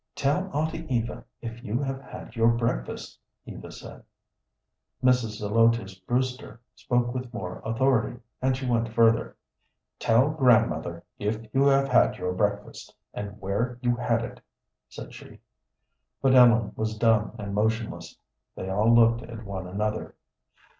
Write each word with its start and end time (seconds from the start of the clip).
"Tell 0.15 0.49
Auntie 0.51 0.87
Eva 0.89 1.25
if 1.43 1.63
you 1.63 1.79
have 1.83 2.01
had 2.01 2.35
your 2.35 2.47
breakfast," 2.47 3.19
Eva 3.45 3.71
said. 3.71 4.01
Mrs. 5.03 5.37
Zelotes 5.37 5.93
Brewster 5.93 6.59
spoke 6.73 7.13
with 7.13 7.31
more 7.31 7.61
authority, 7.63 8.19
and 8.41 8.57
she 8.57 8.65
went 8.65 8.89
further. 8.91 9.35
"Tell 9.99 10.31
grandmother 10.31 11.03
if 11.19 11.45
you 11.53 11.67
have 11.67 11.87
had 11.87 12.17
your 12.17 12.33
breakfast, 12.33 12.95
and 13.13 13.39
where 13.39 13.77
you 13.83 13.95
had 13.95 14.23
it," 14.25 14.41
said 14.89 15.13
she. 15.13 15.37
But 16.19 16.33
Ellen 16.33 16.71
was 16.75 16.97
dumb 16.97 17.35
and 17.37 17.53
motionless. 17.53 18.17
They 18.55 18.71
all 18.71 18.91
looked 18.95 19.21
at 19.21 19.45
one 19.45 19.67
another. 19.67 20.15